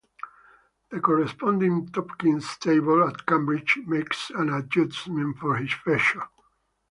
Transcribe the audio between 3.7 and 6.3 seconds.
makes an adjustment for this feature.